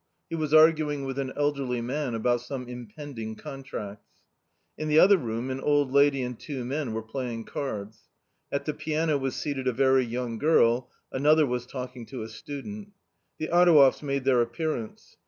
He 0.31 0.35
was 0.35 0.51
arguing 0.51 1.05
with 1.05 1.19
an 1.19 1.31
elderly 1.37 1.79
man 1.79 2.15
about 2.15 2.41
some 2.41 2.67
impending 2.67 3.35
contracts. 3.35 4.09
In 4.75 4.87
the 4.87 4.97
other 4.97 5.15
room 5.19 5.51
an 5.51 5.59
old 5.61 5.91
lady 5.91 6.23
and 6.23 6.39
two 6.39 6.65
men 6.65 6.93
were 6.93 7.03
playing 7.03 7.43
cards. 7.43 8.09
At 8.51 8.65
the 8.65 8.73
piano 8.73 9.19
was 9.19 9.35
seated 9.35 9.67
a 9.67 9.71
very 9.73 10.03
young 10.03 10.39
girl, 10.39 10.89
another 11.11 11.45
was 11.45 11.67
talking 11.67 12.07
to 12.07 12.23
a 12.23 12.29
student. 12.29 12.93
The 13.37 13.49
Adouevs 13.49 14.01
made 14.01 14.23
their 14.23 14.41
appearance. 14.41 15.17